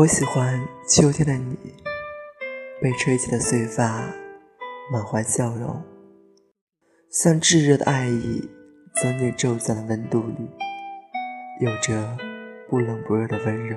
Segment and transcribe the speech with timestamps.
[0.00, 0.58] 我喜欢
[0.88, 1.58] 秋天的你，
[2.80, 4.02] 被吹起的碎发，
[4.90, 5.78] 满怀笑容，
[7.10, 8.48] 像炙热的爱意，
[8.94, 10.48] 钻进骤降的温度里，
[11.60, 12.16] 有着
[12.70, 13.76] 不冷不热的温柔。